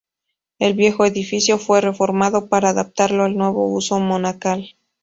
El 0.57 0.73
viejo 0.73 1.05
edificio 1.05 1.59
fue 1.59 1.79
reformado 1.79 2.49
para 2.49 2.69
adaptarlo 2.69 3.23
al 3.25 3.37
nuevo 3.37 3.71
uso 3.71 3.99
monacal. 3.99 4.75